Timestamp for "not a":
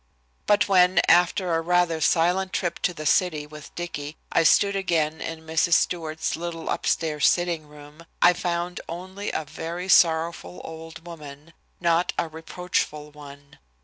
11.79-12.27